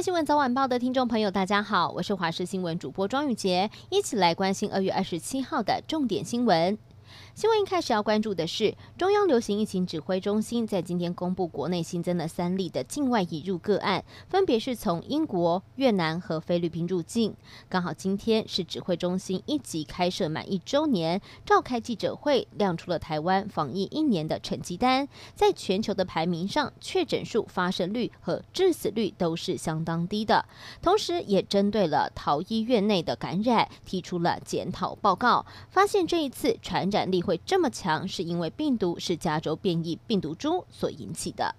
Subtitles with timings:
[0.00, 6.78] 新闻早晚报的听众朋友，大家好，我是华视新闻主播庄宇洁，一起来关心二月二十七号的重点新闻。
[7.34, 17.34] 新闻一开始要关注的是，中央流行疫情指挥中心在今天公布国内新增了三例的境外移入个案，分别是从英国、越南和菲律宾入境。
[17.68, 25.06] 刚好今天是指挥中心一级开设满一周年，召开记者会，亮出了台湾防疫一年的成绩单。
[25.34, 30.44] 在全球的排名上，确诊数、发生率和致死率都是相当低的。
[30.80, 37.22] 同时，也针对了逃医院内的感染提出了检讨报告，发现这一次传染力。
[37.22, 41.54] 会这么强，是因为病毒是加州变异病毒株所引起的。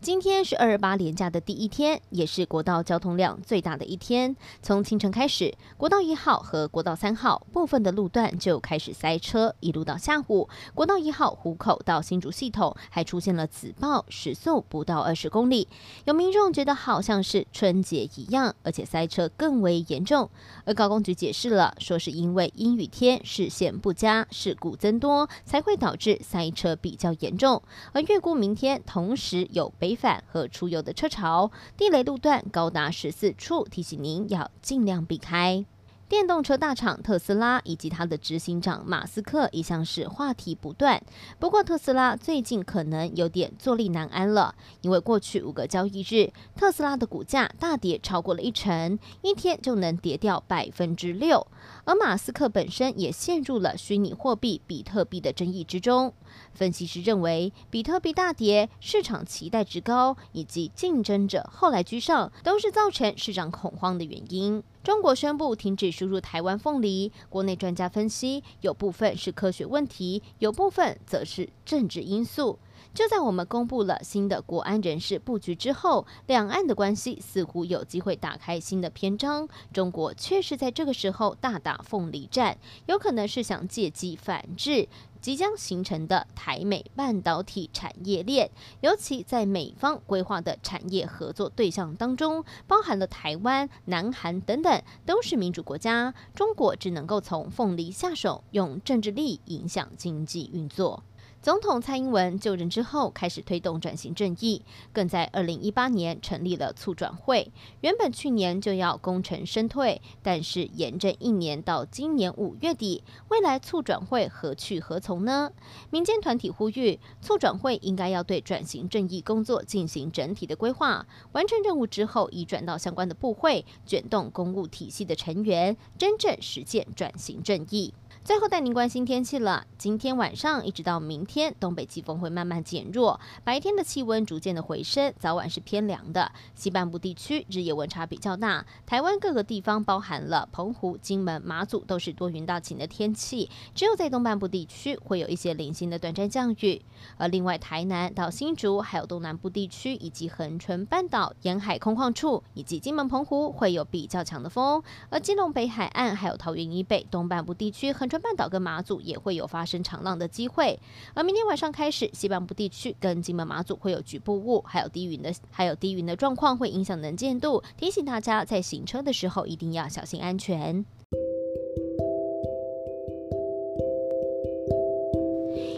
[0.00, 4.34] 今天是二二八连假的第一天，也是国道交通量最大的一天。
[4.62, 15.68] 从清晨开始，国道一号和国道三号部分的路段就开始塞车，一路到下午，国道一号湖口到新竹系统还出现了紫爆，时速不到二十公里。
[16.04, 20.30] 有民众觉得好像是春节一样，而且塞车更为严重。
[20.64, 27.62] 而高公局解释了，说是因为阴雨天视线不佳，事故增多，才会导致塞车比较严重。
[27.92, 30.00] 而预估明天同时有北。
[30.00, 35.66] 返和出游的车潮，地雷路段高达十四处，提醒您要尽量避开。
[36.10, 41.00] 电动车大厂特斯拉以及它的执行长马斯克一向是话题不断。
[41.38, 51.46] 不过，特斯拉最近可能有点坐立难安了，因为过去五个交易日，特斯拉的股价大跌超过了一成，一天就能跌掉百分之六。
[51.84, 56.12] 而马斯克本身也陷入了虚拟货币比特币的争议之中。
[56.52, 64.60] 分析师认为，比特币大跌、市场期待值高以及竞争者后来居上，都是造成市场恐慌的原因。
[64.82, 72.58] 中国宣布停止输入台湾凤梨，国内专家分析，有部分是科学问题，有部分则是政治因素。
[72.92, 79.46] 就在我们公布了新的国安人事布局之后，两岸的关系似乎有机会打开新的篇章。
[79.72, 84.88] 中国确实在这个时候大打凤梨战，有可能是想借机反制。
[85.20, 88.50] 即将形成的台美半导体产业链，
[88.80, 96.14] 尤其在美方规划的产业合作对象当中，包含了台湾、南韩等等，都是民主国家。
[96.34, 101.02] 中国只能够从凤梨下手，用政治力影响经济运作。
[101.42, 104.60] 总统蔡英文就任之后，开始推动转型正义，
[104.92, 107.50] 更在二零一八年成立了促转会。
[107.80, 115.50] 原本去年就要功成身退，但是延任一年到今年五月底，未来促转会何去何从呢？
[115.88, 127.94] 民间团体呼吁，促转会应该要对转型正义工作进行整体的规划，完成任务之后，移转到相关的部会，卷动公务体系的成员，真正实践转型正义。
[128.22, 129.66] 最后带您关心天气了。
[129.78, 136.30] 今天晚上一直到明天，东北季风会慢慢减弱，白天的气温逐渐的回升，早晚是偏凉的。
[136.54, 138.66] 西半部地区日夜温差比较大。
[138.84, 143.48] 台湾各个地方，包含了澎湖、金门、马祖，都是多云到晴的天气。
[143.74, 146.82] 只有在东半部地区会有一些零星的短暂降雨。
[147.16, 154.82] 而另外，台南到新竹，还有东南部地区以及恒春半岛沿海空旷处，以及金门、澎湖会有比较强的风。
[155.08, 160.78] 而基隆北海岸还有桃园以北东半部地区，很春半岛跟马祖也会有发生长浪的机会，
[161.14, 170.84] 而明天晚上开始，西半部地区跟金门、马祖会有局部雾，还有低云的，还有低云的状况会影响能见度，提醒大家在行车的时候一定要小心安全。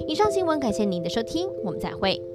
[0.08, 2.31] 以上新闻感谢您的收听，我们再会。